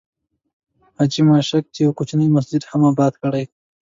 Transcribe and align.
حاجي 0.97 1.21
ماشک 1.29 1.65
یو 1.83 1.91
کوچنی 1.97 2.27
مسجد 2.35 2.61
هم 2.71 2.81
آباد 2.91 3.13
کړی. 3.21 3.43